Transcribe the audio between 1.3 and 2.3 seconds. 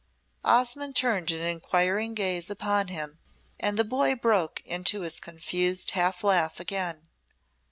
inquiring